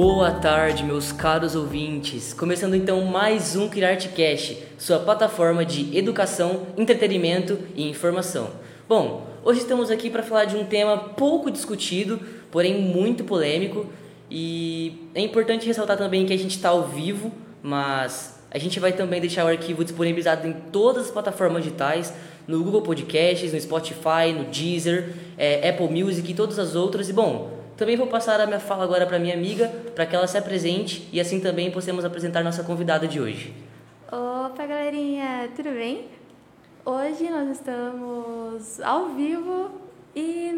[0.00, 2.32] Boa tarde, meus caros ouvintes.
[2.32, 8.48] Começando então mais um CriArtCast, sua plataforma de educação, entretenimento e informação.
[8.88, 13.86] Bom, hoje estamos aqui para falar de um tema pouco discutido, porém muito polêmico,
[14.30, 18.92] e é importante ressaltar também que a gente está ao vivo, mas a gente vai
[18.92, 22.14] também deixar o arquivo disponibilizado em todas as plataformas digitais,
[22.46, 27.08] no Google Podcasts, no Spotify, no Deezer, é, Apple Music e todas as outras.
[27.08, 30.26] E bom, também vou passar a minha fala agora para minha amiga, para que ela
[30.26, 33.54] se apresente e assim também possamos apresentar nossa convidada de hoje.
[34.10, 36.08] Opa, galerinha, tudo bem?
[36.84, 39.70] Hoje nós estamos ao vivo
[40.16, 40.50] e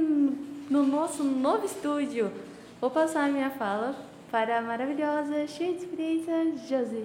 [0.70, 2.32] no nosso novo estúdio.
[2.80, 3.94] Vou passar a minha fala
[4.30, 6.32] para a maravilhosa, cheia de experiência,
[6.66, 7.04] Josi.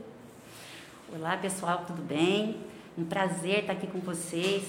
[1.13, 2.55] Olá, pessoal, tudo bem?
[2.97, 4.63] Um prazer estar aqui com vocês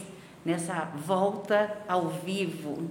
[0.44, 2.90] nessa volta ao vivo.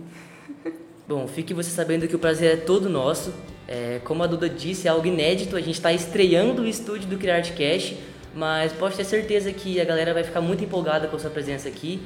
[1.08, 3.32] Bom, fique você sabendo que o prazer é todo nosso.
[3.68, 5.56] É, como a Duda disse, é algo inédito.
[5.56, 7.96] A gente está estreando o estúdio do CriArtCast,
[8.34, 11.68] mas pode ter certeza que a galera vai ficar muito empolgada com a sua presença
[11.70, 12.02] aqui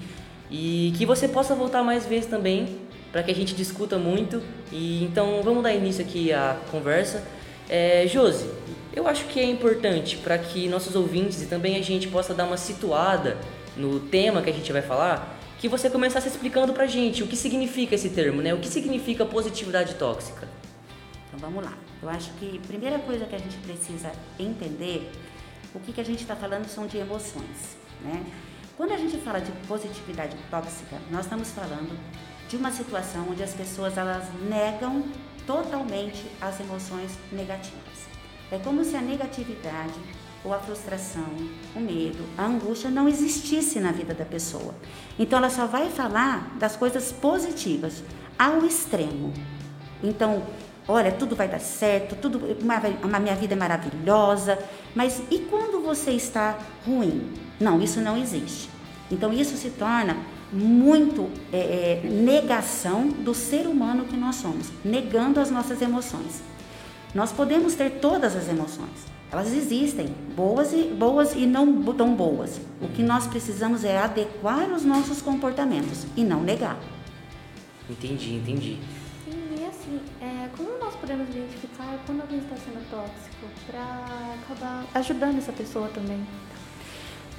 [0.51, 2.77] e que você possa voltar mais vezes também
[3.09, 4.43] para que a gente discuta muito.
[4.69, 7.23] E então vamos dar início aqui à conversa.
[7.69, 8.49] É, Josi,
[8.93, 12.43] eu acho que é importante para que nossos ouvintes e também a gente possa dar
[12.43, 13.37] uma situada
[13.77, 17.35] no tema que a gente vai falar que você começasse explicando pra gente o que
[17.35, 18.53] significa esse termo, né?
[18.53, 20.47] O que significa positividade tóxica?
[21.27, 21.77] Então vamos lá.
[22.01, 25.11] Eu acho que a primeira coisa que a gente precisa entender,
[25.75, 28.25] o que, que a gente está falando são de emoções, né?
[28.77, 31.99] Quando a gente fala de positividade tóxica, nós estamos falando
[32.47, 35.03] de uma situação onde as pessoas elas negam
[35.45, 38.07] totalmente as emoções negativas.
[38.49, 39.99] É como se a negatividade
[40.43, 41.25] ou a frustração,
[41.75, 44.73] o medo, a angústia não existisse na vida da pessoa.
[45.17, 48.03] Então ela só vai falar das coisas positivas
[48.37, 49.33] ao extremo.
[50.01, 50.43] Então,
[50.87, 52.41] olha, tudo vai dar certo, tudo,
[53.13, 54.57] a minha vida é maravilhosa,
[54.95, 57.33] mas e quando você está ruim?
[57.59, 58.69] Não, isso não existe.
[59.11, 60.15] Então isso se torna
[60.51, 66.41] muito é, é negação do ser humano que nós somos, negando as nossas emoções.
[67.13, 72.59] Nós podemos ter todas as emoções, elas existem, boas e, boas e não tão boas.
[72.81, 76.79] O que nós precisamos é adequar os nossos comportamentos e não negar.
[77.87, 78.77] Entendi, entendi.
[79.25, 84.85] Sim, e assim, é, como nós podemos identificar quando alguém está sendo tóxico para acabar
[84.95, 86.25] ajudando essa pessoa também?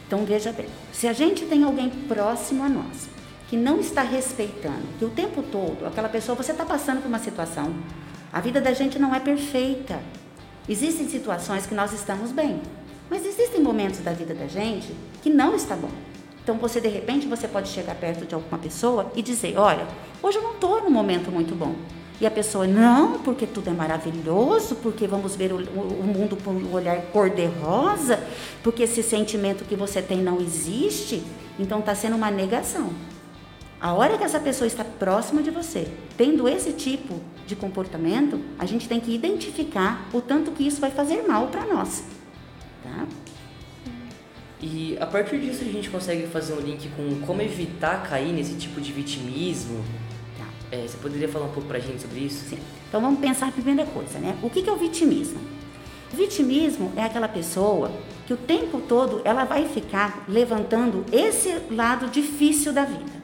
[0.06, 3.08] Então veja bem, se a gente tem alguém próximo a nós
[3.48, 7.18] que não está respeitando, que o tempo todo aquela pessoa, você está passando por uma
[7.18, 7.74] situação,
[8.32, 10.00] a vida da gente não é perfeita,
[10.70, 12.62] Existem situações que nós estamos bem,
[13.10, 15.90] mas existem momentos da vida da gente que não está bom.
[16.44, 19.84] Então você de repente você pode chegar perto de alguma pessoa e dizer, olha,
[20.22, 21.74] hoje eu não estou num momento muito bom.
[22.20, 26.54] E a pessoa, não, porque tudo é maravilhoso, porque vamos ver o, o mundo por
[26.54, 28.22] um olhar cor-de-rosa,
[28.62, 31.20] porque esse sentimento que você tem não existe,
[31.58, 32.92] então está sendo uma negação.
[33.80, 37.18] A hora que essa pessoa está próxima de você, tendo esse tipo
[37.50, 41.66] de comportamento, a gente tem que identificar o tanto que isso vai fazer mal para
[41.66, 42.04] nós.
[42.82, 43.06] Tá?
[44.62, 48.54] E a partir disso a gente consegue fazer um link com como evitar cair nesse
[48.54, 49.84] tipo de vitimismo.
[50.38, 50.46] Tá.
[50.70, 52.48] É, você poderia falar um pouco para a gente sobre isso?
[52.48, 52.58] Sim.
[52.88, 54.36] Então vamos pensar a primeira coisa, né?
[54.42, 55.40] O que é o vitimismo?
[56.12, 57.90] O vitimismo é aquela pessoa
[58.26, 63.19] que o tempo todo ela vai ficar levantando esse lado difícil da vida.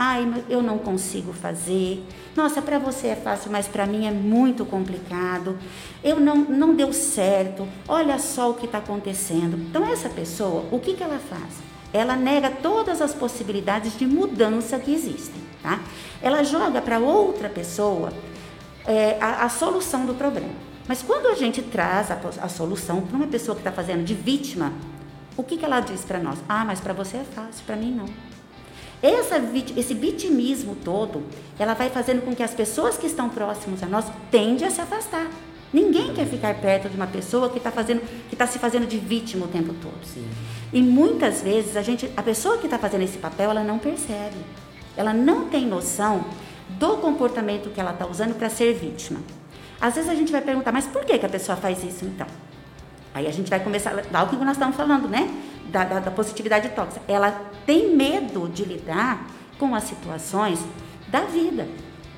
[0.00, 2.06] Ai, eu não consigo fazer.
[2.36, 5.58] Nossa, para você é fácil, mas para mim é muito complicado.
[6.04, 7.66] Eu não, não deu certo.
[7.88, 9.58] Olha só o que está acontecendo.
[9.58, 11.54] Então, essa pessoa, o que, que ela faz?
[11.92, 15.80] Ela nega todas as possibilidades de mudança que existem, tá?
[16.22, 18.12] Ela joga para outra pessoa
[18.86, 20.54] é, a, a, solução do problema.
[20.86, 24.14] Mas quando a gente traz a, a solução para uma pessoa que está fazendo de
[24.14, 24.72] vítima,
[25.36, 26.38] o que, que ela diz para nós?
[26.48, 28.37] Ah, mas para você é fácil, para mim não.
[29.02, 29.36] Essa,
[29.76, 31.22] esse vitimismo todo,
[31.58, 34.80] ela vai fazendo com que as pessoas que estão próximas a nós tendem a se
[34.80, 35.30] afastar.
[35.72, 38.96] Ninguém quer ficar perto de uma pessoa que está fazendo, que está se fazendo de
[38.96, 40.04] vítima o tempo todo.
[40.04, 40.26] Sim.
[40.72, 44.36] E muitas vezes a gente, a pessoa que está fazendo esse papel, ela não percebe.
[44.96, 46.24] Ela não tem noção
[46.70, 49.20] do comportamento que ela está usando para ser vítima.
[49.80, 52.26] Às vezes a gente vai perguntar, mas por que, que a pessoa faz isso então?
[53.14, 55.28] Aí a gente vai começar, dá o que nós estamos falando, né?
[55.70, 57.00] Da, da, da positividade tóxica.
[57.08, 57.32] Ela
[57.66, 59.26] tem medo de lidar
[59.58, 60.60] com as situações
[61.08, 61.66] da vida.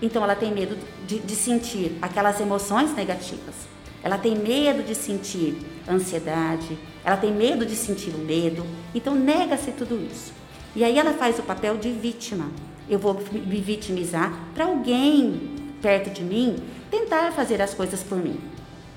[0.03, 0.77] Então ela tem medo
[1.07, 3.55] de, de sentir aquelas emoções negativas.
[4.03, 5.59] Ela tem medo de sentir
[5.89, 8.65] ansiedade, ela tem medo de sentir o medo,
[8.95, 10.33] então nega-se tudo isso.
[10.75, 12.51] E aí ela faz o papel de vítima.
[12.89, 15.51] Eu vou me vitimizar para alguém
[15.83, 16.57] perto de mim
[16.91, 18.39] tentar fazer as coisas por mim.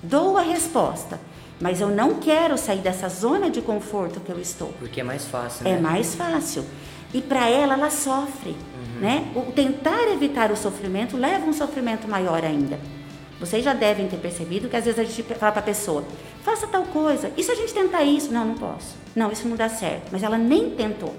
[0.02, 1.20] dou a resposta,
[1.60, 4.70] mas eu não quero sair dessa zona de conforto que eu estou.
[4.80, 5.80] Porque é mais fácil, É né?
[5.80, 6.66] mais fácil.
[7.14, 8.56] E para ela, ela sofre.
[9.00, 9.32] Né?
[9.36, 12.80] O tentar evitar o sofrimento leva a um sofrimento maior ainda.
[13.40, 16.04] Vocês já devem ter percebido que às vezes a gente fala para a pessoa:
[16.44, 17.32] faça tal coisa.
[17.36, 18.32] E se a gente tentar isso?
[18.32, 18.96] Não, não posso.
[19.16, 20.10] Não, isso não dá certo.
[20.12, 21.14] Mas ela nem tentou.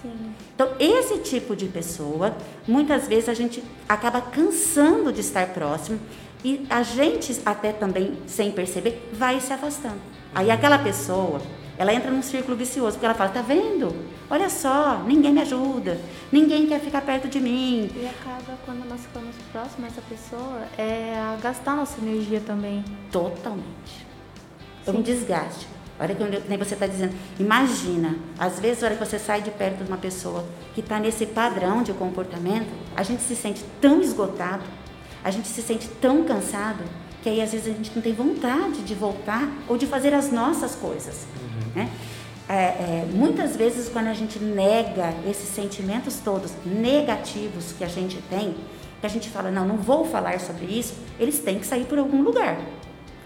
[0.00, 0.12] Sim.
[0.54, 2.34] Então, esse tipo de pessoa,
[2.66, 5.98] muitas vezes a gente acaba cansando de estar próximo
[6.44, 10.00] e a gente, até também sem perceber, vai se afastando.
[10.34, 11.40] Aí aquela pessoa,
[11.78, 13.94] ela entra num círculo vicioso, porque ela fala: tá vendo?
[14.28, 16.00] Olha só, ninguém me ajuda,
[16.32, 17.90] ninguém quer ficar perto de mim.
[17.94, 22.84] E acaba, quando nós ficamos próximos dessa pessoa, é a gastar nossa energia também.
[23.12, 24.06] Totalmente.
[24.86, 25.66] É um desgaste.
[25.98, 27.14] Olha que nem você está dizendo.
[27.40, 30.44] Imagina, às vezes, a hora que você sai de perto de uma pessoa
[30.74, 34.62] que está nesse padrão de comportamento, a gente se sente tão esgotado,
[35.26, 36.84] a gente se sente tão cansado,
[37.20, 40.30] que aí às vezes a gente não tem vontade de voltar ou de fazer as
[40.30, 41.26] nossas coisas.
[41.74, 41.90] Né?
[42.48, 48.22] É, é, muitas vezes, quando a gente nega esses sentimentos todos negativos que a gente
[48.30, 48.54] tem,
[49.00, 51.98] que a gente fala, não, não vou falar sobre isso, eles têm que sair por
[51.98, 52.58] algum lugar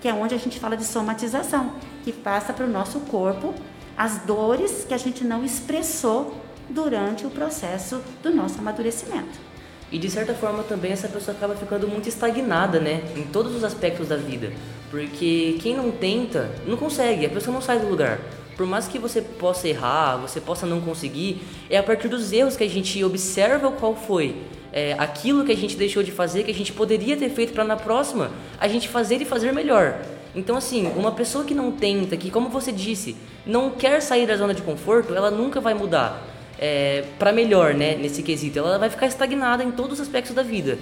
[0.00, 3.55] que é onde a gente fala de somatização, que passa para o nosso corpo
[3.99, 6.35] as dores que a gente não expressou
[6.70, 9.50] durante o processo do nosso amadurecimento.
[9.92, 13.02] E de certa forma também essa pessoa acaba ficando muito estagnada, né?
[13.16, 14.52] Em todos os aspectos da vida.
[14.90, 18.20] Porque quem não tenta, não consegue, a pessoa não sai do lugar.
[18.56, 22.56] Por mais que você possa errar, você possa não conseguir, é a partir dos erros
[22.56, 24.37] que a gente observa qual foi
[24.72, 27.64] é, aquilo que a gente deixou de fazer, que a gente poderia ter feito para
[27.64, 30.00] na próxima a gente fazer e fazer melhor.
[30.34, 34.37] Então, assim, uma pessoa que não tenta, que, como você disse, não quer sair da
[34.37, 36.29] zona de conforto, ela nunca vai mudar
[36.60, 38.58] é, para melhor, né, nesse quesito.
[38.58, 40.78] Ela vai ficar estagnada em todos os aspectos da vida.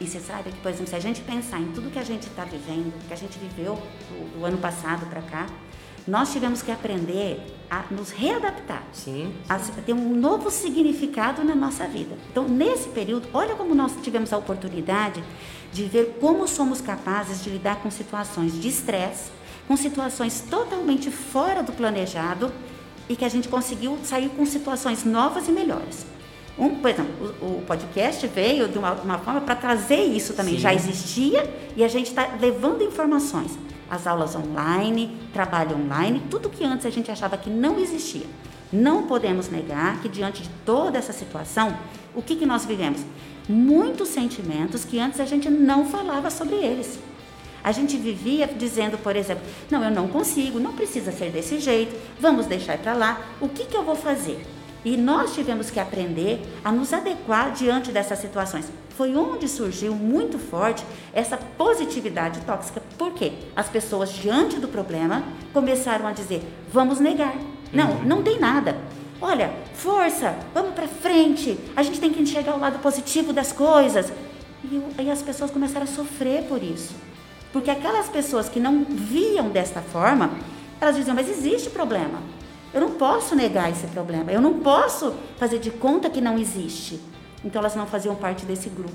[0.00, 2.24] E você sabe que, por exemplo, se a gente pensar em tudo que a gente
[2.26, 3.74] está vivendo, que a gente viveu
[4.10, 5.46] do, do ano passado para cá,
[6.06, 7.40] nós tivemos que aprender
[7.70, 9.32] a nos readaptar, Sim.
[9.48, 12.16] a se- ter um novo significado na nossa vida.
[12.30, 15.22] Então, nesse período, olha como nós tivemos a oportunidade
[15.72, 19.30] de ver como somos capazes de lidar com situações de estresse,
[19.66, 22.50] com situações totalmente fora do planejado
[23.08, 26.06] e que a gente conseguiu sair com situações novas e melhores.
[26.58, 30.54] Um, por exemplo, o, o podcast veio de uma, uma forma para trazer isso também.
[30.54, 30.60] Sim.
[30.60, 33.56] Já existia e a gente está levando informações.
[33.88, 38.26] As aulas online, trabalho online, tudo que antes a gente achava que não existia.
[38.72, 41.74] Não podemos negar que diante de toda essa situação,
[42.14, 43.00] o que, que nós vivemos?
[43.48, 46.98] Muitos sentimentos que antes a gente não falava sobre eles.
[47.62, 51.94] A gente vivia dizendo, por exemplo, não, eu não consigo, não precisa ser desse jeito,
[52.20, 54.44] vamos deixar para lá, o que, que eu vou fazer?
[54.84, 58.70] E nós tivemos que aprender a nos adequar diante dessas situações.
[58.90, 62.82] Foi onde surgiu muito forte essa positividade tóxica.
[62.96, 63.32] Por quê?
[63.54, 65.22] As pessoas, diante do problema,
[65.52, 67.34] começaram a dizer: vamos negar.
[67.72, 68.76] Não, não tem nada.
[69.20, 71.58] Olha, força, vamos para frente.
[71.74, 74.12] A gente tem que enxergar o lado positivo das coisas.
[74.64, 76.94] E, e as pessoas começaram a sofrer por isso.
[77.52, 80.30] Porque aquelas pessoas que não viam desta forma,
[80.80, 82.20] elas diziam: mas existe problema.
[82.72, 84.30] Eu não posso negar esse problema.
[84.30, 87.00] Eu não posso fazer de conta que não existe.
[87.44, 88.94] Então elas não faziam parte desse grupo.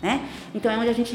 [0.00, 0.28] Né?
[0.54, 1.12] Então é onde a gente,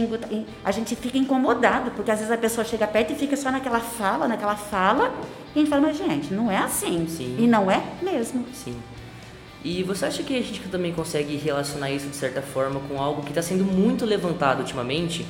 [0.64, 3.80] a gente fica incomodado, porque às vezes a pessoa chega perto e fica só naquela
[3.80, 5.14] fala, naquela fala,
[5.56, 7.08] e a gente fala, mas gente, não é assim.
[7.08, 7.38] Sim.
[7.40, 8.46] E não é mesmo.
[8.54, 8.76] Sim.
[9.64, 13.22] E você acha que a gente também consegue relacionar isso de certa forma com algo
[13.22, 15.26] que está sendo muito levantado ultimamente,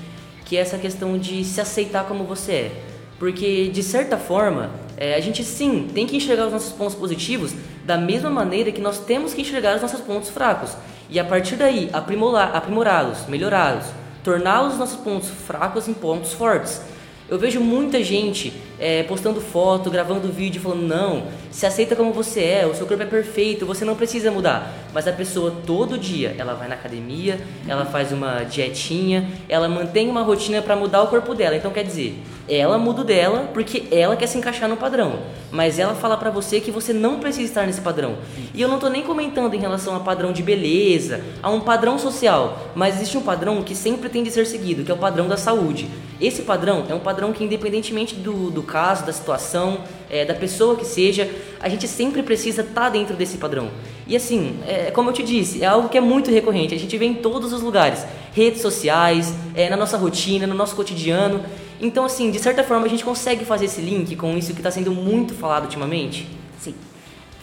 [0.45, 2.71] que é essa questão de se aceitar como você é?
[3.19, 7.53] Porque de certa forma, é, a gente sim tem que enxergar os nossos pontos positivos
[7.85, 10.71] da mesma maneira que nós temos que enxergar os nossos pontos fracos.
[11.09, 13.85] E a partir daí, aprimorá-los, melhorá-los,
[14.23, 16.81] tornar os nossos pontos fracos em pontos fortes.
[17.29, 21.23] Eu vejo muita gente é, postando foto, gravando vídeo, falando: não,
[21.53, 24.73] se aceita como você é, o seu corpo é perfeito, você não precisa mudar.
[24.91, 30.09] Mas a pessoa todo dia, ela vai na academia, ela faz uma dietinha, ela mantém
[30.09, 31.55] uma rotina para mudar o corpo dela.
[31.55, 32.19] Então quer dizer,
[32.49, 35.19] ela muda o dela porque ela quer se encaixar no padrão.
[35.51, 38.17] Mas ela fala pra você que você não precisa estar nesse padrão.
[38.51, 41.99] E eu não tô nem comentando em relação a padrão de beleza, a um padrão
[41.99, 45.27] social, mas existe um padrão que sempre tem de ser seguido, que é o padrão
[45.27, 45.87] da saúde.
[46.19, 49.81] Esse padrão é um padrão que, independentemente do, do caso, da situação,
[50.13, 51.27] é, da pessoa que seja,
[51.59, 53.71] a gente sempre precisa estar dentro desse padrão.
[54.05, 56.95] E assim, é, como eu te disse, é algo que é muito recorrente, a gente
[56.97, 61.43] vê em todos os lugares redes sociais, é, na nossa rotina, no nosso cotidiano.
[61.81, 64.71] Então, assim, de certa forma, a gente consegue fazer esse link com isso que está
[64.71, 66.27] sendo muito falado ultimamente?
[66.59, 66.75] Sim.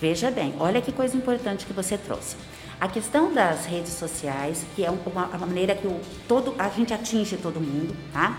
[0.00, 2.36] Veja bem, olha que coisa importante que você trouxe.
[2.80, 6.94] A questão das redes sociais, que é uma, uma maneira que o, todo, a gente
[6.94, 8.38] atinge todo mundo, tá?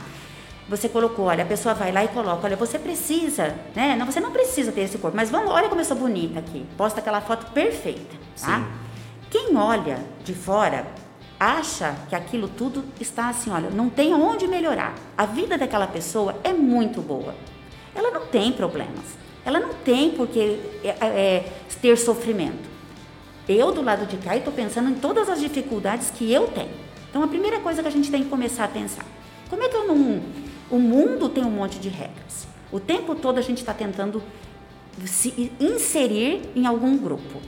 [0.71, 3.93] Você colocou, olha, a pessoa vai lá e coloca, olha, você precisa, né?
[3.97, 6.65] Não, você não precisa ter esse corpo, mas vamos, olha como eu sou bonita aqui.
[6.77, 8.59] Posta aquela foto perfeita, tá?
[8.59, 8.65] Sim.
[9.29, 10.87] Quem olha de fora
[11.37, 14.95] acha que aquilo tudo está assim, olha, não tem onde melhorar.
[15.17, 17.35] A vida daquela pessoa é muito boa.
[17.93, 19.03] Ela não tem problemas.
[19.43, 22.69] Ela não tem por que é, é, ter sofrimento.
[23.49, 26.71] Eu, do lado de cá, estou pensando em todas as dificuldades que eu tenho.
[27.09, 29.03] Então, a primeira coisa que a gente tem que começar a pensar:
[29.49, 30.21] como é que eu não.
[30.71, 32.47] O mundo tem um monte de regras.
[32.71, 34.23] O tempo todo a gente está tentando
[35.05, 37.41] se inserir em algum grupo.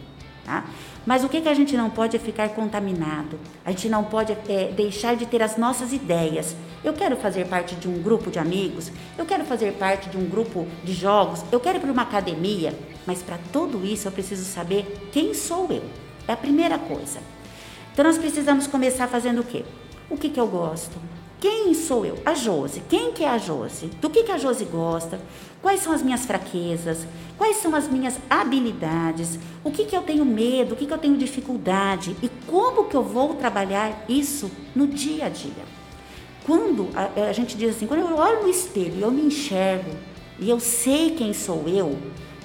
[0.44, 0.65] Tá?
[1.06, 3.39] Mas o que, que a gente não pode é ficar contaminado.
[3.65, 6.53] A gente não pode é, deixar de ter as nossas ideias.
[6.84, 10.25] Eu quero fazer parte de um grupo de amigos, eu quero fazer parte de um
[10.25, 12.77] grupo de jogos, eu quero ir para uma academia.
[13.08, 15.84] Mas para tudo isso eu preciso saber quem sou eu.
[16.27, 17.20] É a primeira coisa.
[17.94, 19.63] Então nós precisamos começar fazendo o quê?
[20.10, 20.98] O que, que eu gosto?
[21.43, 22.17] Quem sou eu?
[22.23, 22.81] A Jose.
[22.88, 23.88] Quem que é a Jose?
[24.00, 25.19] Do que, que a Jose gosta?
[25.62, 27.05] Quais são as minhas fraquezas?
[27.38, 29.38] Quais são as minhas habilidades?
[29.62, 30.73] O que, que eu tenho medo?
[30.73, 32.15] O que, que eu tenho dificuldade?
[32.23, 35.65] E como que eu vou trabalhar isso no dia a dia?
[36.45, 39.91] Quando a, a gente diz assim, quando eu olho no espelho e eu me enxergo
[40.39, 42.00] e eu sei quem sou eu,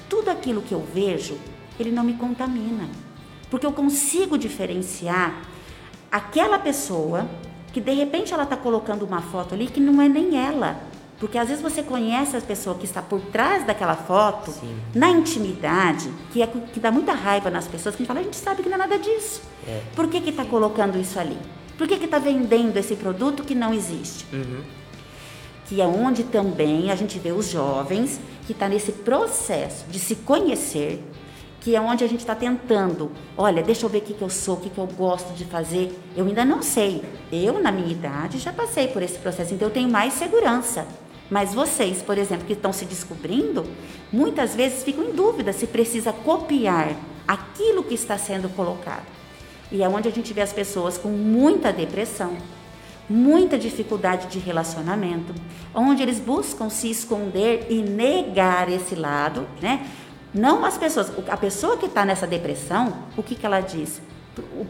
[0.08, 1.38] tudo aquilo que eu vejo,
[1.78, 2.88] ele não me contamina.
[3.48, 5.40] Porque eu consigo diferenciar
[6.10, 7.28] aquela pessoa
[7.72, 10.80] que de repente ela está colocando uma foto ali que não é nem ela.
[11.18, 14.78] Porque às vezes você conhece a pessoa que está por trás daquela foto, Sim.
[14.94, 18.22] na intimidade, que, é, que dá muita raiva nas pessoas, que a gente fala, a
[18.22, 19.42] gente sabe que não é nada disso.
[19.66, 19.82] É.
[19.96, 21.37] Por que está colocando isso ali?
[21.76, 24.26] Por que está vendendo esse produto que não existe?
[24.32, 24.62] Uhum.
[25.66, 30.14] Que é onde também a gente vê os jovens que está nesse processo de se
[30.16, 31.02] conhecer,
[31.60, 34.30] que é onde a gente está tentando, olha, deixa eu ver o que, que eu
[34.30, 35.98] sou, o que, que eu gosto de fazer.
[36.16, 37.02] Eu ainda não sei.
[37.32, 40.86] Eu, na minha idade, já passei por esse processo, então eu tenho mais segurança.
[41.30, 43.64] Mas vocês, por exemplo, que estão se descobrindo,
[44.12, 46.94] muitas vezes ficam em dúvida se precisa copiar
[47.26, 49.04] aquilo que está sendo colocado.
[49.70, 52.34] E é onde a gente vê as pessoas com muita depressão,
[53.08, 55.34] muita dificuldade de relacionamento,
[55.74, 59.86] onde eles buscam se esconder e negar esse lado, né?
[60.32, 64.00] Não as pessoas, a pessoa que está nessa depressão, o que, que ela diz?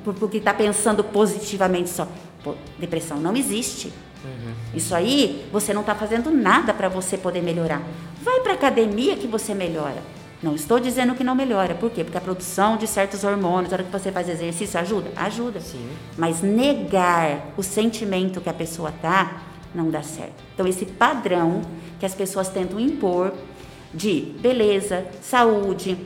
[0.05, 2.07] Porque está pensando positivamente só.
[2.43, 3.93] Pô, depressão não existe.
[4.25, 4.53] Uhum.
[4.75, 7.83] Isso aí, você não está fazendo nada para você poder melhorar.
[8.23, 10.03] Vai para academia que você melhora.
[10.41, 11.75] Não estou dizendo que não melhora.
[11.75, 12.05] Por quê?
[12.05, 15.11] Porque a produção de certos hormônios, na hora que você faz exercício, ajuda?
[15.17, 15.61] Ajuda.
[15.61, 15.89] Sim.
[16.17, 19.43] Mas negar o sentimento que a pessoa tá,
[19.75, 20.35] não dá certo.
[20.55, 21.63] Então, esse padrão
[21.99, 23.33] que as pessoas tentam impor
[23.93, 25.97] de beleza, saúde,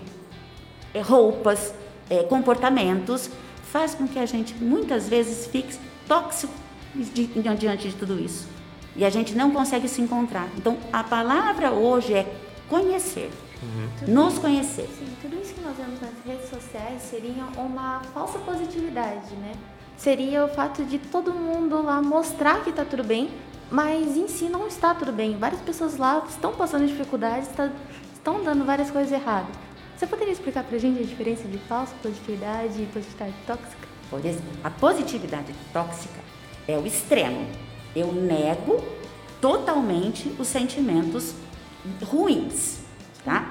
[0.95, 1.75] eh, roupas,
[2.11, 3.31] eh, comportamentos,
[3.71, 6.53] faz com que a gente muitas vezes fique tóxico
[6.95, 7.27] di-
[7.59, 8.47] diante de tudo isso.
[8.95, 10.49] E a gente não consegue se encontrar.
[10.57, 12.27] Então, a palavra hoje é
[12.69, 13.31] conhecer,
[14.07, 14.89] nos conhecer.
[14.99, 19.53] Sim, tudo isso que nós vemos nas redes sociais seria uma falsa positividade, né?
[19.97, 23.31] Seria o fato de todo mundo lá mostrar que tá tudo bem,
[23.73, 25.37] mas em si não está tudo bem.
[25.39, 27.71] Várias pessoas lá estão passando dificuldades, tá-
[28.13, 29.49] estão dando várias coisas erradas.
[29.97, 33.89] Você poderia explicar pra gente a diferença de falsa positividade e positividade tóxica?
[34.63, 36.21] A positividade tóxica
[36.69, 37.47] é o extremo.
[37.97, 38.83] Eu nego
[39.41, 41.35] totalmente os sentimentos
[42.05, 42.81] ruins,
[43.25, 43.49] tá?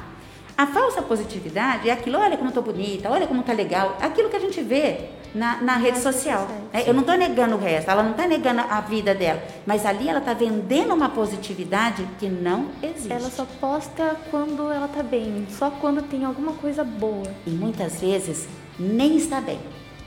[0.57, 4.29] A falsa positividade é aquilo, olha como eu tô bonita, olha como tá legal, aquilo
[4.29, 6.41] que a gente vê na, na rede redes social.
[6.41, 6.83] sociais, né?
[6.85, 10.07] Eu não tô negando o resto, ela não tá negando a vida dela, mas ali
[10.07, 13.11] ela tá vendendo uma positividade que não existe.
[13.11, 17.27] Ela só posta quando ela tá bem, só quando tem alguma coisa boa.
[17.45, 18.47] e muitas vezes
[18.79, 19.59] nem está bem.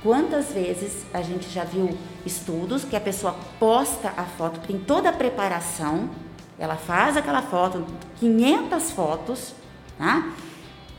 [0.02, 5.08] Quantas vezes a gente já viu estudos que a pessoa posta a foto, tem toda
[5.08, 6.10] a preparação,
[6.58, 7.86] ela faz aquela foto,
[8.20, 9.54] 500 fotos,
[9.96, 10.30] tá?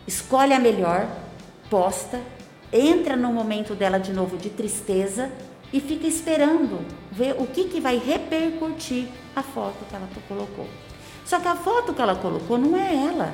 [0.07, 1.07] escolhe a melhor,
[1.69, 2.19] posta,
[2.75, 5.31] entra no momento dela de novo de tristeza
[5.71, 10.67] e fica esperando ver o que, que vai repercutir a foto que ela colocou.
[11.25, 13.33] Só que a foto que ela colocou não é ela.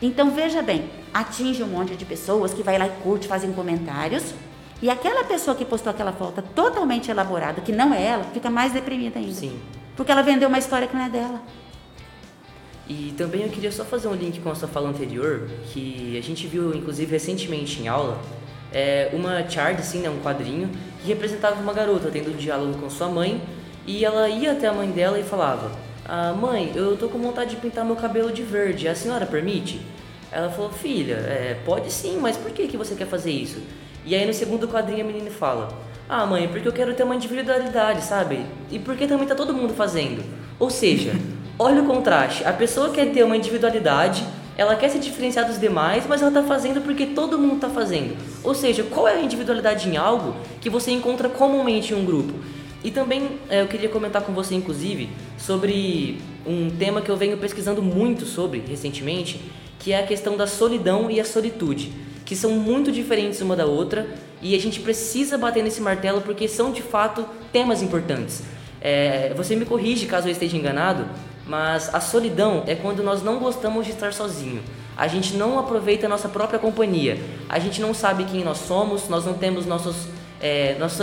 [0.00, 4.34] Então veja bem, atinge um monte de pessoas que vai lá e curte, fazem comentários.
[4.80, 8.72] E aquela pessoa que postou aquela foto totalmente elaborada, que não é ela, fica mais
[8.72, 9.32] deprimida ainda.
[9.32, 9.60] Sim.
[9.96, 11.40] Porque ela vendeu uma história que não é dela.
[12.88, 16.20] E também eu queria só fazer um link com a sua fala anterior, que a
[16.20, 18.20] gente viu, inclusive, recentemente em aula,
[18.72, 20.70] é, uma chart, assim, né, um quadrinho,
[21.02, 23.40] que representava uma garota tendo um diálogo com sua mãe,
[23.86, 25.72] e ela ia até a mãe dela e falava,
[26.04, 29.80] ah, mãe, eu tô com vontade de pintar meu cabelo de verde, a senhora permite?
[30.30, 33.60] Ela falou, filha, é, pode sim, mas por que, que você quer fazer isso?
[34.04, 35.68] E aí no segundo quadrinho a menina fala,
[36.08, 38.44] ah mãe, porque eu quero ter uma individualidade, sabe?
[38.70, 40.24] E porque também tá todo mundo fazendo.
[40.58, 41.12] Ou seja,
[41.58, 42.44] olha o contraste.
[42.44, 44.24] A pessoa quer ter uma individualidade,
[44.62, 48.16] ela quer se diferenciar dos demais, mas ela está fazendo porque todo mundo está fazendo.
[48.42, 52.32] Ou seja, qual é a individualidade em algo que você encontra comumente em um grupo?
[52.84, 57.36] E também é, eu queria comentar com você, inclusive, sobre um tema que eu venho
[57.36, 59.40] pesquisando muito sobre recentemente,
[59.78, 61.92] que é a questão da solidão e a solitude,
[62.24, 64.08] que são muito diferentes uma da outra
[64.40, 68.42] e a gente precisa bater nesse martelo porque são de fato temas importantes.
[68.80, 71.06] É, você me corrige caso eu esteja enganado,
[71.46, 74.62] mas a solidão é quando nós não gostamos de estar sozinho.
[74.96, 77.18] A gente não aproveita a nossa própria companhia.
[77.48, 80.08] A gente não sabe quem nós somos, nós não temos nossos
[80.42, 81.02] é, nosso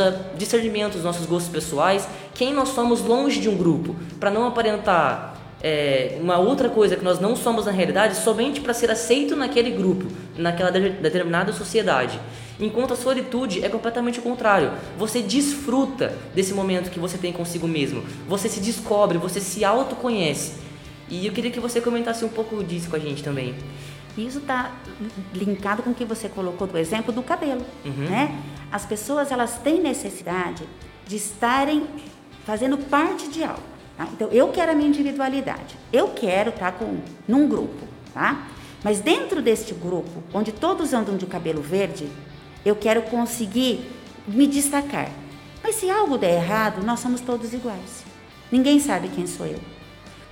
[1.01, 6.37] nossos gostos pessoais, quem nós somos longe de um grupo, para não aparentar é, uma
[6.37, 10.71] outra coisa que nós não somos na realidade somente para ser aceito naquele grupo, naquela
[10.71, 12.19] de, determinada sociedade.
[12.59, 14.73] Enquanto a solitude é completamente o contrário.
[14.97, 18.03] Você desfruta desse momento que você tem consigo mesmo.
[18.27, 20.53] Você se descobre, você se autoconhece.
[21.09, 23.55] E eu queria que você comentasse um pouco disso com a gente também.
[24.17, 24.73] Isso está
[25.33, 28.09] linkado com o que você colocou do exemplo do cabelo, uhum.
[28.09, 28.37] né?
[28.71, 30.63] As pessoas elas têm necessidade
[31.07, 31.87] de estarem
[32.45, 33.63] fazendo parte de algo.
[33.97, 34.07] Tá?
[34.13, 35.77] Então eu quero a minha individualidade.
[35.91, 38.47] Eu quero estar tá com num grupo, tá?
[38.83, 42.07] Mas dentro deste grupo, onde todos andam de cabelo verde,
[42.65, 43.89] eu quero conseguir
[44.27, 45.09] me destacar.
[45.63, 48.03] Mas se algo der errado, nós somos todos iguais.
[48.51, 49.59] Ninguém sabe quem sou eu.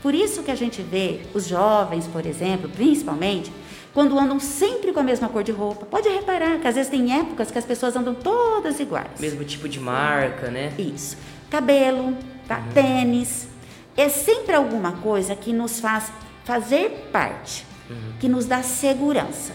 [0.01, 3.51] Por isso que a gente vê os jovens, por exemplo, principalmente,
[3.93, 5.85] quando andam sempre com a mesma cor de roupa.
[5.85, 9.19] Pode reparar que às vezes tem épocas que as pessoas andam todas iguais.
[9.19, 10.71] Mesmo tipo de marca, né?
[10.77, 11.17] Isso.
[11.49, 12.15] Cabelo,
[12.47, 12.59] tá?
[12.59, 12.73] Uhum.
[12.73, 13.47] tênis.
[13.95, 16.11] É sempre alguma coisa que nos faz
[16.45, 18.13] fazer parte, uhum.
[18.19, 19.53] que nos dá segurança.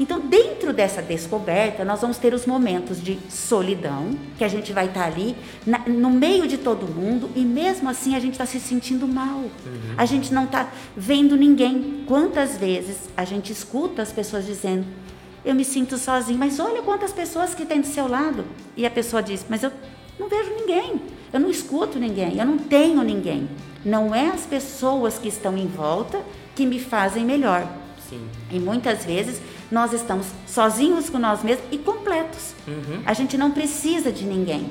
[0.00, 4.86] Então, dentro dessa descoberta, nós vamos ter os momentos de solidão, que a gente vai
[4.86, 5.34] estar ali
[5.66, 9.38] na, no meio de todo mundo e mesmo assim a gente está se sentindo mal.
[9.38, 9.50] Uhum.
[9.96, 12.04] A gente não está vendo ninguém.
[12.06, 14.86] Quantas vezes a gente escuta as pessoas dizendo:
[15.44, 18.44] Eu me sinto sozinho, mas olha quantas pessoas que tem do seu lado.
[18.76, 19.72] E a pessoa diz: Mas eu
[20.18, 21.00] não vejo ninguém,
[21.32, 23.48] eu não escuto ninguém, eu não tenho ninguém.
[23.84, 26.20] Não é as pessoas que estão em volta
[26.54, 27.66] que me fazem melhor.
[28.08, 28.26] Sim.
[28.50, 32.54] E muitas vezes nós estamos sozinhos com nós mesmos e completos.
[32.66, 33.02] Uhum.
[33.04, 34.70] A gente não precisa de ninguém.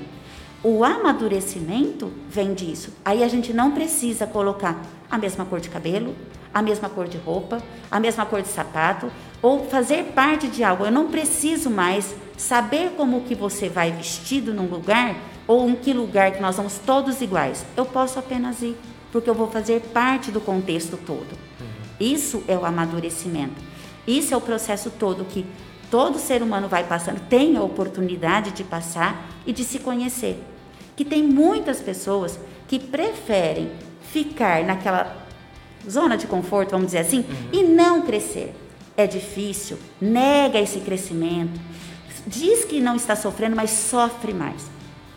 [0.63, 2.91] O amadurecimento vem disso.
[3.05, 6.15] Aí a gente não precisa colocar a mesma cor de cabelo,
[6.53, 10.85] a mesma cor de roupa, a mesma cor de sapato ou fazer parte de algo.
[10.85, 15.15] Eu não preciso mais saber como que você vai vestido num lugar
[15.47, 17.65] ou em que lugar que nós vamos todos iguais.
[17.75, 18.75] Eu posso apenas ir,
[19.11, 21.31] porque eu vou fazer parte do contexto todo.
[21.59, 21.67] Uhum.
[21.99, 23.61] Isso é o amadurecimento.
[24.07, 25.45] Isso é o processo todo que
[25.91, 30.41] todo ser humano vai passando, tem a oportunidade de passar e de se conhecer.
[30.95, 33.71] Que tem muitas pessoas que preferem
[34.11, 35.27] ficar naquela
[35.89, 37.49] zona de conforto, vamos dizer assim, uhum.
[37.51, 38.53] e não crescer.
[38.95, 41.59] É difícil, nega esse crescimento,
[42.25, 44.69] diz que não está sofrendo, mas sofre mais.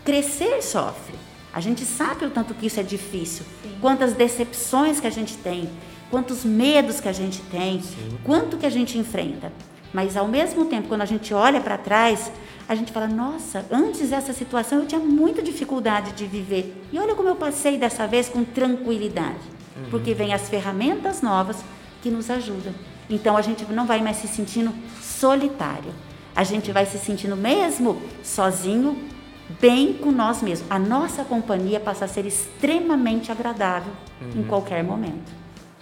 [0.05, 1.15] Crescer sofre.
[1.53, 3.77] A gente sabe o tanto que isso é difícil, Sim.
[3.81, 5.69] quantas decepções que a gente tem,
[6.11, 8.19] quantos medos que a gente tem, Sim.
[8.25, 9.53] quanto que a gente enfrenta.
[9.93, 12.31] Mas ao mesmo tempo, quando a gente olha para trás,
[12.69, 16.85] a gente fala: nossa, antes dessa situação eu tinha muita dificuldade de viver.
[16.93, 19.39] E olha como eu passei dessa vez com tranquilidade.
[19.77, 19.91] Uhum.
[19.91, 21.65] Porque vem as ferramentas novas
[22.03, 22.73] que nos ajudam.
[23.09, 25.93] Então a gente não vai mais se sentindo solitário.
[26.35, 28.97] A gente vai se sentindo mesmo sozinho,
[29.61, 30.71] bem com nós mesmos.
[30.71, 33.93] A nossa companhia passa a ser extremamente agradável
[34.23, 34.43] uhum.
[34.43, 35.40] em qualquer momento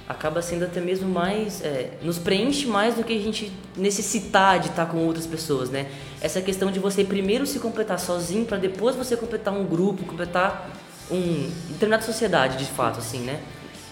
[0.09, 4.69] acaba sendo até mesmo mais é, nos preenche mais do que a gente necessitar de
[4.69, 5.87] estar com outras pessoas, né?
[6.21, 10.71] Essa questão de você primeiro se completar sozinho para depois você completar um grupo, completar
[11.11, 13.39] um determinada sociedade, de fato, assim, né?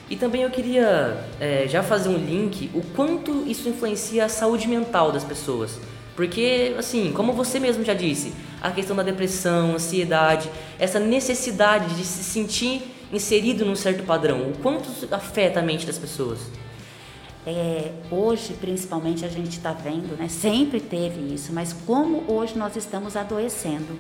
[0.09, 4.69] E também eu queria é, já fazer um link o quanto isso influencia a saúde
[4.69, 5.79] mental das pessoas.
[6.15, 12.05] Porque, assim, como você mesmo já disse, a questão da depressão, ansiedade, essa necessidade de
[12.05, 14.51] se sentir inserido num certo padrão?
[14.51, 16.41] O quanto afeta a mente das pessoas?
[17.47, 20.29] É, hoje, principalmente, a gente está vendo, né?
[20.29, 23.97] Sempre teve isso, mas como hoje nós estamos adoecendo,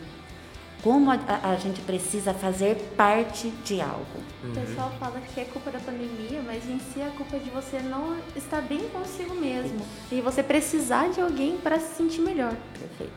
[0.82, 4.04] como a, a, a gente precisa fazer parte de algo.
[4.42, 4.50] Uhum.
[4.50, 7.78] O pessoal fala que é culpa da pandemia, mas em si é culpa de você
[7.80, 9.78] não estar bem consigo mesmo
[10.10, 12.54] e você precisar de alguém para se sentir melhor.
[12.78, 13.12] Perfeito.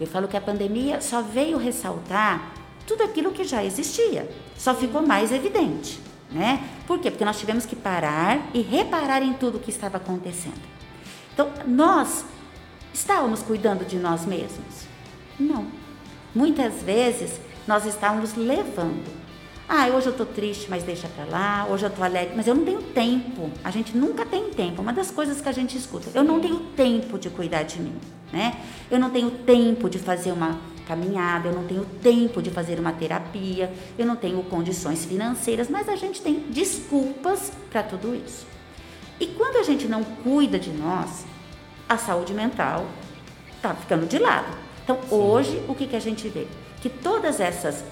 [0.00, 2.52] Eu falo que a pandemia só veio ressaltar
[2.86, 6.62] tudo aquilo que já existia, só ficou mais evidente, né?
[6.86, 7.10] Por quê?
[7.10, 10.60] Porque nós tivemos que parar e reparar em tudo o que estava acontecendo.
[11.34, 12.24] Então, nós
[12.94, 14.86] estávamos cuidando de nós mesmos?
[15.38, 15.66] Não.
[16.34, 19.04] Muitas vezes nós estávamos levando
[19.68, 21.66] Ah, hoje eu estou triste, mas deixa para lá.
[21.68, 23.50] Hoje eu estou alegre, mas eu não tenho tempo.
[23.64, 24.80] A gente nunca tem tempo.
[24.80, 27.94] Uma das coisas que a gente escuta, eu não tenho tempo de cuidar de mim,
[28.32, 28.60] né?
[28.88, 32.92] Eu não tenho tempo de fazer uma caminhada, eu não tenho tempo de fazer uma
[32.92, 38.46] terapia, eu não tenho condições financeiras, mas a gente tem desculpas para tudo isso.
[39.18, 41.24] E quando a gente não cuida de nós,
[41.88, 42.86] a saúde mental
[43.56, 44.56] está ficando de lado.
[44.84, 45.14] Então, Sim.
[45.14, 46.46] hoje, o que, que a gente vê?
[46.80, 47.84] Que todas essas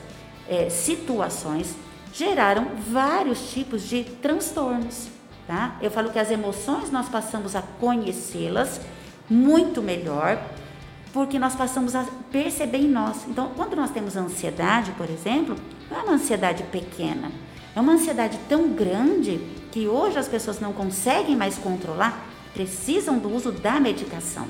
[0.49, 1.75] é, situações
[2.13, 5.09] geraram vários tipos de transtornos.
[5.47, 5.77] Tá?
[5.83, 8.81] Eu falo que as emoções nós passamos a conhecê-las
[9.29, 10.41] muito melhor,
[11.15, 13.25] porque nós passamos a perceber em nós.
[13.29, 15.55] Então, quando nós temos ansiedade, por exemplo,
[15.89, 17.31] não é uma ansiedade pequena,
[17.75, 23.33] é uma ansiedade tão grande que hoje as pessoas não conseguem mais controlar, precisam do
[23.33, 24.49] uso da medicação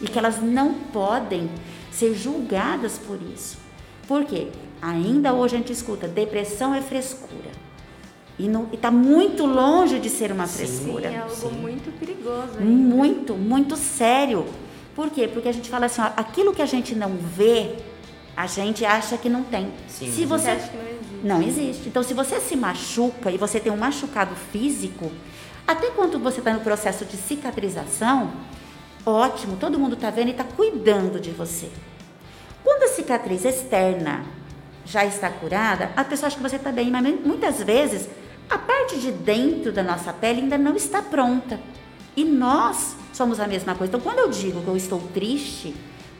[0.00, 1.50] e que elas não podem
[1.90, 3.58] ser julgadas por isso.
[4.06, 4.48] Por quê?
[4.80, 7.50] Ainda hoje a gente escuta, depressão é frescura.
[8.38, 11.08] E está muito longe de ser uma sim, frescura.
[11.08, 11.50] Sim, é algo sim.
[11.50, 12.58] muito perigoso.
[12.58, 12.64] Ainda.
[12.64, 14.46] Muito, muito sério.
[14.94, 15.28] Por quê?
[15.28, 17.76] Porque a gente fala assim, ó, aquilo que a gente não vê,
[18.36, 19.72] a gente acha que não tem.
[19.88, 20.10] Sim.
[20.10, 21.24] Se você acha que não existe.
[21.24, 21.88] Não existe.
[21.88, 25.10] Então, se você se machuca e você tem um machucado físico,
[25.66, 28.32] até quando você está no processo de cicatrização,
[29.04, 31.68] ótimo, todo mundo está vendo e está cuidando de você.
[32.62, 34.24] Quando a cicatriz externa
[34.84, 38.08] já está curada, a pessoa acha que você está bem, mas muitas vezes
[38.48, 41.58] a parte de dentro da nossa pele ainda não está pronta.
[42.16, 43.90] E nós somos a mesma coisa.
[43.90, 45.74] Então, quando eu digo que eu estou triste,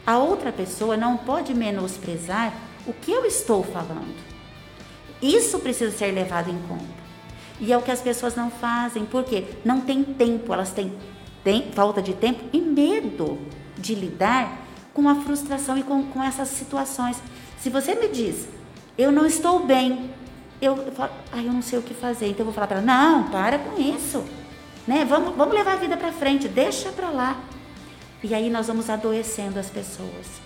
[0.07, 2.55] a outra pessoa não pode menosprezar
[2.87, 4.15] o que eu estou falando.
[5.21, 7.05] Isso precisa ser levado em conta.
[7.61, 10.93] E é o que as pessoas não fazem, porque não tem tempo, elas têm,
[11.73, 13.39] falta de tempo e medo
[13.77, 17.21] de lidar com a frustração e com, com essas situações.
[17.59, 18.49] Se você me diz,
[18.97, 20.11] eu não estou bem,
[20.61, 22.87] eu falo, ah, eu não sei o que fazer, então eu vou falar para ela,
[22.87, 24.25] não, para com isso,
[24.87, 25.05] né?
[25.05, 27.41] Vamos, vamos levar a vida para frente, deixa para lá.
[28.23, 30.43] E aí nós vamos adoecendo as pessoas.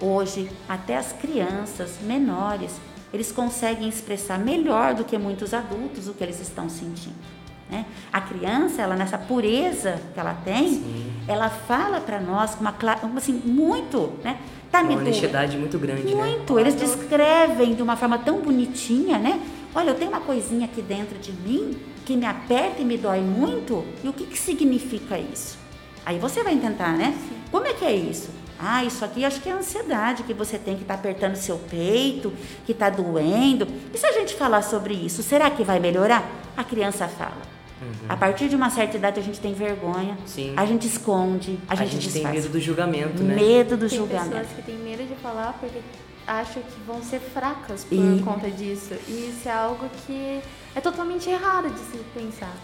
[0.00, 2.72] Hoje, até as crianças menores,
[3.12, 7.38] eles conseguem expressar melhor do que muitos adultos o que eles estão sentindo.
[7.70, 7.84] Né?
[8.10, 11.12] A criança, ela nessa pureza que ela tem, Sim.
[11.26, 14.38] ela fala para nós com uma assim muito, né?
[14.70, 16.14] Tá uma honestidade muito grande, né?
[16.14, 16.54] Muito.
[16.54, 16.60] Né?
[16.62, 19.40] Eles descrevem de uma forma tão bonitinha, né?
[19.74, 21.76] Olha, eu tenho uma coisinha aqui dentro de mim
[22.08, 23.84] que me aperta e me dói muito.
[24.02, 25.58] E o que, que significa isso?
[26.06, 27.14] Aí você vai tentar, né?
[27.28, 27.36] Sim.
[27.50, 28.30] Como é que é isso?
[28.58, 31.58] Ah, isso aqui acho que é ansiedade que você tem que estar tá apertando seu
[31.58, 32.32] peito,
[32.64, 33.68] que está doendo.
[33.92, 36.26] E se a gente falar sobre isso, será que vai melhorar?
[36.56, 37.57] A criança fala.
[37.80, 38.06] Uhum.
[38.08, 40.52] A partir de uma certa idade a gente tem vergonha, Sim.
[40.56, 43.34] a gente esconde, a, a gente, gente tem medo do julgamento, né?
[43.34, 44.30] Medo do tem julgamento.
[44.30, 45.78] Tem pessoas que têm medo de falar porque
[46.26, 48.22] acham que vão ser fracas por e...
[48.22, 48.94] conta disso.
[49.06, 50.40] E isso é algo que
[50.74, 52.54] é totalmente errado de se pensar.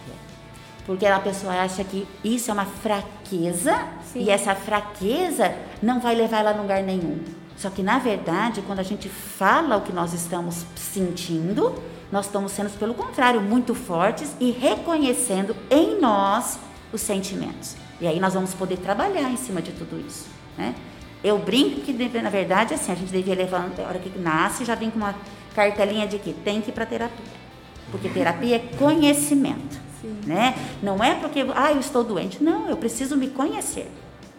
[0.85, 4.24] Porque a pessoa acha que isso é uma fraqueza Sim.
[4.24, 7.20] e essa fraqueza não vai levar ela a lugar nenhum.
[7.57, 11.74] Só que na verdade, quando a gente fala o que nós estamos sentindo,
[12.14, 16.61] nós estamos sendo, pelo contrário, muito fortes e reconhecendo em nós
[16.92, 17.74] os sentimentos.
[18.00, 20.77] E aí nós vamos poder trabalhar em cima de tudo isso, né?
[21.24, 24.77] Eu brinco que, na verdade, assim, a gente devia levar, a hora que nasce, já
[24.77, 25.12] vem com uma
[25.57, 27.24] cartelinha de que tem que ir para terapia.
[27.90, 30.16] Porque terapia é conhecimento, Sim.
[30.24, 30.55] né?
[30.81, 32.40] Não é porque, ah, eu estou doente.
[32.40, 33.90] Não, eu preciso me conhecer.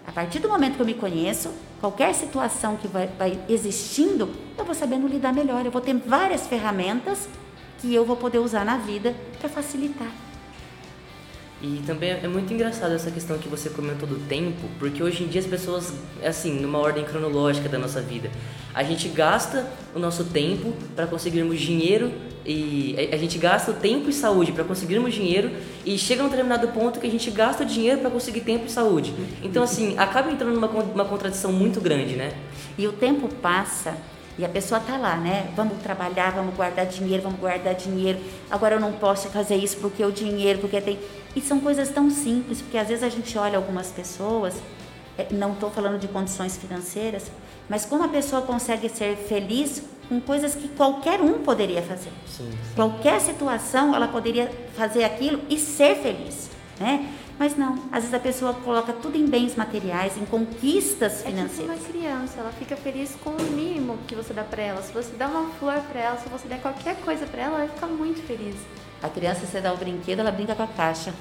[0.08, 4.64] A partir do momento que eu me conheço, qualquer situação que vai, vai existindo, eu
[4.64, 5.66] vou sabendo lidar melhor.
[5.66, 7.28] Eu vou ter várias ferramentas
[7.86, 10.12] que eu vou poder usar na vida para facilitar.
[11.62, 15.28] E também é muito engraçado essa questão que você comentou do tempo, porque hoje em
[15.28, 15.94] dia as pessoas,
[16.24, 18.30] assim, numa ordem cronológica da nossa vida,
[18.74, 22.12] a gente gasta o nosso tempo para conseguirmos dinheiro
[22.46, 25.50] e a gente gasta o tempo e saúde para conseguirmos dinheiro
[25.86, 28.66] e chega a um determinado ponto que a gente gasta o dinheiro para conseguir tempo
[28.66, 29.14] e saúde.
[29.42, 32.34] Então, assim, acaba entrando numa uma contradição muito grande, né?
[32.78, 33.96] E o tempo passa
[34.38, 35.50] e a pessoa tá lá, né?
[35.56, 38.20] Vamos trabalhar, vamos guardar dinheiro, vamos guardar dinheiro.
[38.50, 41.00] Agora eu não posso fazer isso porque o dinheiro, porque tem.
[41.36, 44.56] E são coisas tão simples, porque às vezes a gente olha algumas pessoas,
[45.18, 47.32] é, não estou falando de condições financeiras,
[47.70, 52.12] mas como a pessoa consegue ser feliz com coisas que qualquer um poderia fazer.
[52.28, 52.76] Sim, sim.
[52.76, 57.10] Qualquer situação ela poderia fazer aquilo e ser feliz, né?
[57.38, 61.76] Mas não, às vezes a pessoa coloca tudo em bens materiais, em conquistas financeiras.
[61.76, 64.82] É tipo uma criança, ela fica feliz com o mínimo que você dá para ela.
[64.82, 67.66] Se você dá uma flor para ela, se você der qualquer coisa para ela, ela
[67.66, 68.56] vai ficar muito feliz.
[69.04, 71.14] A criança, você dá o brinquedo, ela brinca com a caixa.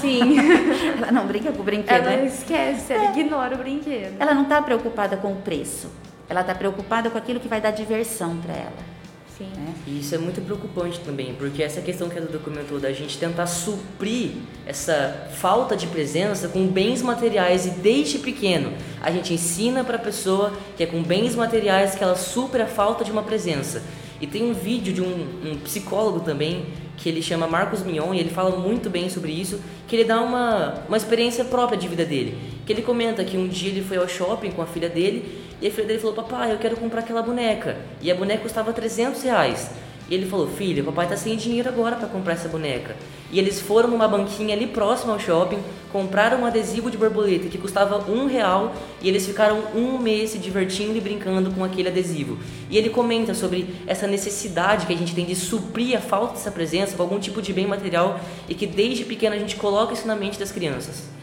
[0.00, 0.36] Sim.
[0.96, 2.26] ela não brinca com o brinquedo, Ela né?
[2.26, 3.10] esquece, ela é.
[3.18, 4.16] ignora o brinquedo.
[4.18, 5.90] Ela não está preocupada com o preço.
[6.28, 8.95] Ela está preocupada com aquilo que vai dar diversão para ela.
[9.36, 9.50] Sim.
[9.54, 9.74] Né?
[9.86, 13.18] E isso é muito preocupante também, porque essa questão que a Duda comentou da gente
[13.18, 14.30] tentar suprir
[14.66, 18.72] essa falta de presença com bens materiais e desde pequeno
[19.02, 22.66] a gente ensina para a pessoa que é com bens materiais que ela supre a
[22.66, 23.82] falta de uma presença.
[24.18, 26.64] E tem um vídeo de um, um psicólogo também
[26.96, 30.20] que ele chama Marcos Mion e ele fala muito bem sobre isso, que ele dá
[30.22, 32.38] uma, uma experiência própria de vida dele.
[32.64, 35.68] Que ele comenta que um dia ele foi ao shopping com a filha dele e
[35.68, 37.76] a filha dele falou: Papai, eu quero comprar aquela boneca.
[38.02, 39.70] E a boneca custava 300 reais.
[40.08, 42.94] E ele falou: Filha, papai tá sem dinheiro agora para comprar essa boneca.
[43.32, 45.58] E eles foram numa banquinha ali próximo ao shopping,
[45.90, 50.38] compraram um adesivo de borboleta que custava um real e eles ficaram um mês se
[50.38, 52.38] divertindo e brincando com aquele adesivo.
[52.70, 56.52] E ele comenta sobre essa necessidade que a gente tem de suprir a falta dessa
[56.52, 60.06] presença com algum tipo de bem material e que desde pequeno a gente coloca isso
[60.06, 61.15] na mente das crianças.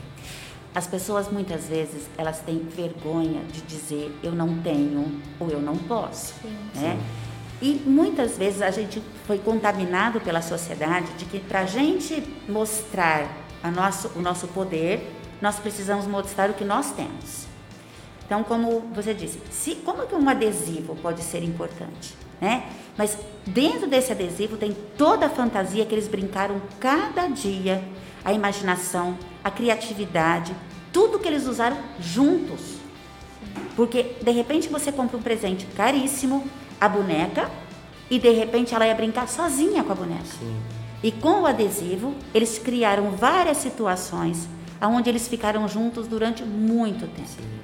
[0.76, 5.78] As pessoas muitas vezes elas têm vergonha de dizer eu não tenho ou eu não
[5.78, 6.80] posso, Sim.
[6.82, 7.00] né?
[7.62, 13.28] E muitas vezes a gente foi contaminado pela sociedade de que para a gente mostrar
[13.64, 15.10] a nosso, o nosso poder,
[15.42, 17.46] nós precisamos mostrar o que nós temos.
[18.26, 22.16] Então, como você disse, se, como que um adesivo pode ser importante?
[22.42, 22.66] Né?
[22.98, 27.84] Mas dentro desse adesivo tem toda a fantasia que eles brincaram cada dia,
[28.26, 30.56] a imaginação, a criatividade,
[30.92, 32.78] tudo que eles usaram juntos.
[33.76, 36.44] Porque de repente você compra um presente caríssimo,
[36.80, 37.50] a boneca,
[38.10, 40.26] e de repente ela ia brincar sozinha com a boneca.
[40.40, 40.56] Sim.
[41.02, 44.48] E com o adesivo, eles criaram várias situações
[44.82, 47.28] onde eles ficaram juntos durante muito tempo.
[47.28, 47.60] Sim.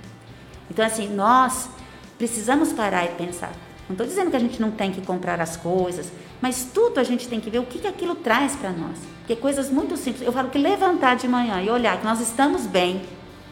[0.71, 1.69] Então, assim, nós
[2.17, 3.51] precisamos parar e pensar.
[3.87, 6.11] Não estou dizendo que a gente não tem que comprar as coisas,
[6.41, 8.97] mas tudo a gente tem que ver o que, que aquilo traz para nós.
[9.19, 10.25] Porque coisas muito simples.
[10.25, 13.01] Eu falo que levantar de manhã e olhar que nós estamos bem,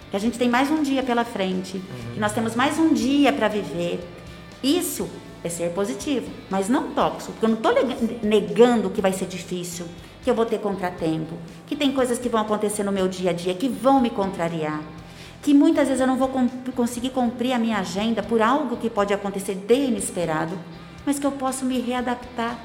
[0.09, 1.81] que a gente tem mais um dia pela frente,
[2.13, 3.99] que nós temos mais um dia para viver.
[4.63, 5.07] Isso
[5.43, 7.33] é ser positivo, mas não tóxico.
[7.33, 7.73] Porque eu não estou
[8.23, 9.85] negando que vai ser difícil,
[10.23, 13.33] que eu vou ter contratempo, que tem coisas que vão acontecer no meu dia a
[13.33, 14.81] dia que vão me contrariar
[15.41, 16.29] que muitas vezes eu não vou
[16.75, 20.57] conseguir cumprir a minha agenda por algo que pode acontecer de inesperado,
[21.05, 22.59] mas que eu posso me readaptar,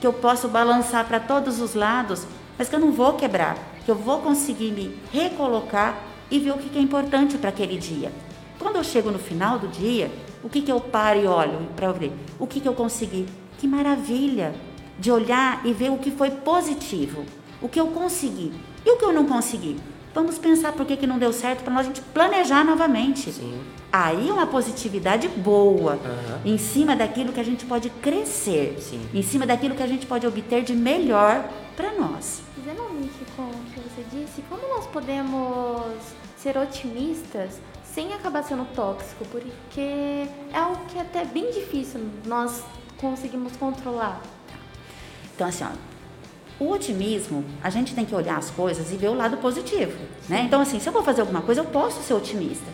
[0.00, 3.90] que eu posso balançar para todos os lados, mas que eu não vou quebrar, que
[3.90, 8.10] eu vou conseguir me recolocar e ver o que é importante para aquele dia.
[8.58, 10.10] Quando eu chego no final do dia,
[10.42, 12.12] o que, que eu paro e olho para ver?
[12.38, 13.26] O que, que eu consegui?
[13.58, 14.54] Que maravilha
[14.98, 17.24] de olhar e ver o que foi positivo,
[17.60, 18.52] o que eu consegui
[18.84, 19.78] e o que eu não consegui.
[20.14, 23.32] Vamos pensar por que, que não deu certo para nós a gente planejar novamente.
[23.32, 23.60] Sim.
[23.92, 26.40] Aí uma positividade boa, Aham.
[26.44, 29.04] em cima daquilo que a gente pode crescer, Sim.
[29.12, 32.40] em cima daquilo que a gente pode obter de melhor para nós.
[32.56, 35.82] Fazendo um link com o que você disse, como nós podemos
[36.36, 39.24] ser otimistas sem acabar sendo tóxico?
[39.24, 42.62] Porque é algo que é até bem difícil nós
[42.96, 44.20] conseguimos controlar.
[45.34, 49.14] Então, assim, ó, o otimismo, a gente tem que olhar as coisas e ver o
[49.14, 49.98] lado positivo,
[50.28, 50.42] né?
[50.46, 52.66] Então, assim, se eu vou fazer alguma coisa, eu posso ser otimista.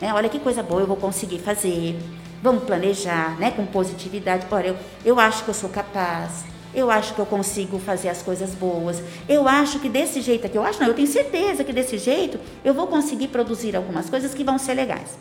[0.00, 0.12] Né?
[0.12, 1.98] Olha que coisa boa eu vou conseguir fazer.
[2.42, 3.50] Vamos planejar, né?
[3.50, 4.46] Com positividade.
[4.50, 6.44] Olha, eu, eu acho que eu sou capaz.
[6.74, 9.02] Eu acho que eu consigo fazer as coisas boas.
[9.28, 12.38] Eu acho que desse jeito aqui, eu acho não, eu tenho certeza que desse jeito
[12.62, 15.18] eu vou conseguir produzir algumas coisas que vão ser legais.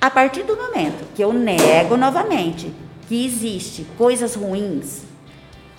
[0.00, 2.74] A partir do momento que eu nego novamente
[3.06, 5.02] que existe coisas ruins,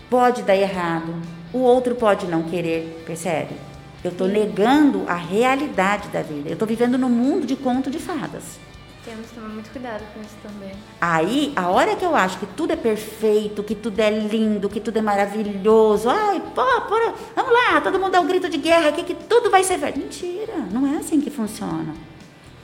[0.09, 1.13] pode dar errado,
[1.51, 3.55] o outro pode não querer, percebe?
[4.03, 6.49] Eu estou negando a realidade da vida.
[6.49, 8.59] Eu estou vivendo num mundo de conto de fadas.
[9.05, 10.71] Temos que tomar muito cuidado com isso também.
[10.99, 14.79] Aí, a hora que eu acho que tudo é perfeito, que tudo é lindo, que
[14.79, 16.95] tudo é maravilhoso, ai, pô, pô,
[17.35, 19.99] vamos lá, todo mundo dá um grito de guerra aqui que tudo vai ser verdade.
[19.99, 21.93] Mentira, não é assim que funciona.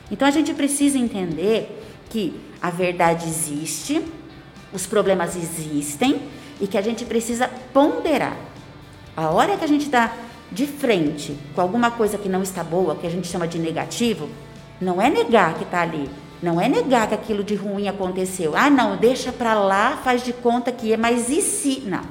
[0.09, 4.01] Então a gente precisa entender que a verdade existe,
[4.71, 6.21] os problemas existem
[6.61, 8.37] e que a gente precisa ponderar.
[9.15, 10.13] A hora que a gente está
[10.51, 14.29] de frente com alguma coisa que não está boa, que a gente chama de negativo,
[14.81, 16.09] não é negar que está ali,
[16.41, 18.55] não é negar que aquilo de ruim aconteceu.
[18.55, 21.81] Ah, não, deixa para lá, faz de conta que é, mas e se?
[21.81, 22.01] Não.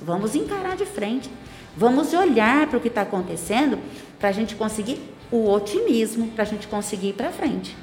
[0.00, 1.30] Vamos encarar de frente.
[1.76, 3.78] Vamos olhar para o que está acontecendo
[4.18, 5.00] para a gente conseguir
[5.30, 7.76] o otimismo, para a gente conseguir ir para frente.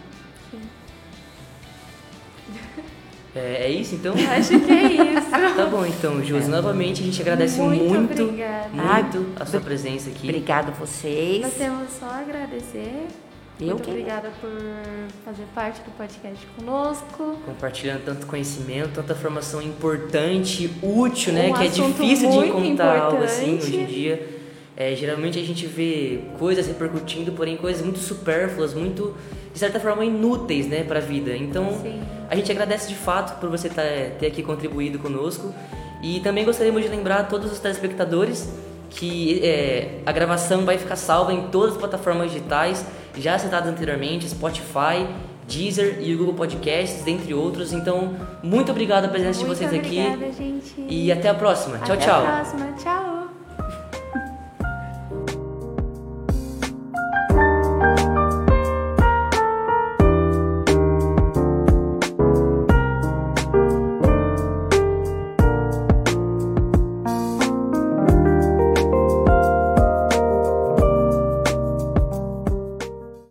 [3.35, 4.13] É, é isso então?
[4.13, 5.29] Acho que é isso.
[5.55, 6.49] Tá bom então, Josi.
[6.49, 8.69] Novamente a gente agradece Muito muito, obrigada.
[8.69, 10.27] muito a sua presença aqui.
[10.27, 11.41] Obrigado a vocês.
[11.41, 13.07] Nós temos só a agradecer.
[13.59, 14.49] Eu Muito que- obrigada por
[15.25, 17.37] fazer parte do podcast conosco.
[17.45, 21.49] Compartilhando tanto conhecimento, tanta informação importante, útil, né?
[21.49, 23.67] Um que é difícil de encontrar algo assim importante.
[23.67, 24.39] hoje em dia.
[24.77, 29.13] É, geralmente a gente vê coisas repercutindo, porém coisas muito supérfluas, muito,
[29.53, 31.35] de certa forma, inúteis, né, pra vida.
[31.35, 32.01] Então, Sim.
[32.29, 33.81] A gente agradece de fato por você tá,
[34.19, 35.53] ter aqui contribuído conosco
[36.01, 38.49] e também gostaríamos de lembrar a todos os telespectadores
[38.89, 42.85] que é, a gravação vai ficar salva em todas as plataformas digitais
[43.17, 45.07] já citadas anteriormente, Spotify,
[45.47, 47.73] Deezer e o Google Podcasts, dentre outros.
[47.73, 50.37] Então, muito obrigado pela presença Muito de vocês obrigada, aqui.
[50.37, 50.85] gente.
[50.87, 51.77] E até a próxima.
[51.79, 52.23] Tchau, Até tchau.
[52.25, 52.73] a próxima.
[52.73, 53.18] Tchau.